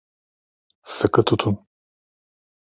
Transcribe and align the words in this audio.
Sıkı 0.83 1.25
tutun. 1.25 1.67